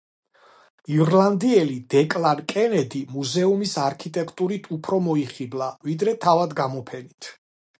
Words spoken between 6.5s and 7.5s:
გამოფენით.